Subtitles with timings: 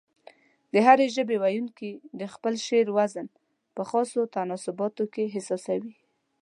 [0.73, 3.27] د هرې ژبې ويونکي د خپل شعر وزن
[3.75, 5.93] په خاصو تناسباتو کې احساسوي.